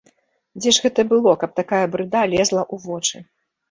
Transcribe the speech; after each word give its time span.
Дзе 0.61 0.73
ж 0.77 0.85
гэта 0.85 1.05
было, 1.13 1.35
каб 1.45 1.55
такая 1.61 1.85
брыда 1.93 2.21
лезла 2.35 2.61
ў 2.73 2.91
вочы?! 2.91 3.29